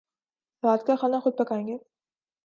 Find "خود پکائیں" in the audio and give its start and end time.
1.19-1.65